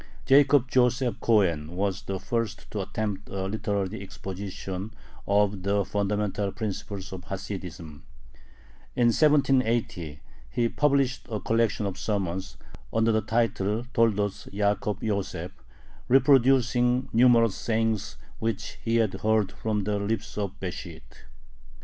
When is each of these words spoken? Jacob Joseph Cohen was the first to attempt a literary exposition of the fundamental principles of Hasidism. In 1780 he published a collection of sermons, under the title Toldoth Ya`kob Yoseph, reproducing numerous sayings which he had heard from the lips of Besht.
Jacob 0.25 0.67
Joseph 0.67 1.19
Cohen 1.19 1.75
was 1.75 2.01
the 2.01 2.19
first 2.19 2.65
to 2.71 2.81
attempt 2.81 3.29
a 3.29 3.45
literary 3.47 4.01
exposition 4.01 4.95
of 5.27 5.61
the 5.61 5.85
fundamental 5.85 6.51
principles 6.51 7.13
of 7.13 7.25
Hasidism. 7.25 8.03
In 8.95 9.07
1780 9.09 10.19
he 10.49 10.69
published 10.69 11.27
a 11.29 11.39
collection 11.39 11.85
of 11.85 11.99
sermons, 11.99 12.57
under 12.91 13.11
the 13.11 13.21
title 13.21 13.85
Toldoth 13.93 14.49
Ya`kob 14.51 15.03
Yoseph, 15.03 15.51
reproducing 16.07 17.07
numerous 17.13 17.53
sayings 17.53 18.17
which 18.39 18.79
he 18.83 18.95
had 18.95 19.13
heard 19.21 19.51
from 19.51 19.83
the 19.83 19.99
lips 19.99 20.35
of 20.35 20.59
Besht. 20.59 21.25